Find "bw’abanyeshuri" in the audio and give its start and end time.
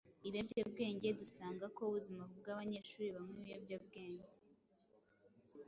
2.39-3.07